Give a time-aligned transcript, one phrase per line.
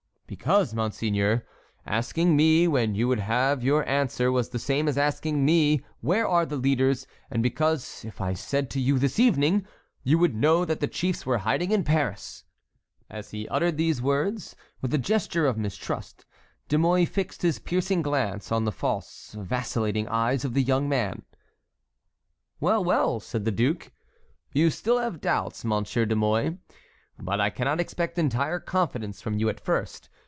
[0.31, 1.45] "Because, monseigneur,
[1.85, 6.25] asking me when you would have your answer was the same as asking me where
[6.25, 9.67] are the leaders, and because if I said to you, 'This evening,'
[10.03, 12.45] you would know that the chiefs were hiding in Paris."
[13.09, 16.25] As he uttered these words, with a gesture of mistrust,
[16.69, 21.23] De Mouy fixed his piercing glance on the false vacillating eyes of the young man.
[22.61, 23.91] "Well, well," said the duke,
[24.53, 26.57] "you still have doubts, Monsieur de Mouy.
[27.19, 30.07] But I cannot expect entire confidence from you at first.